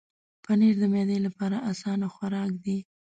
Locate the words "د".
0.81-0.83